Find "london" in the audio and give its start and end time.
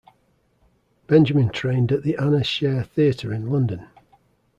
3.51-3.85